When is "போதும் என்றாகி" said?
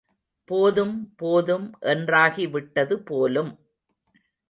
1.15-2.49